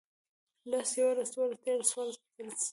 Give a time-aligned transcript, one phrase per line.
[0.69, 2.65] لس، يوولس، دوولس، ديارلس، څوارلس، پينځلس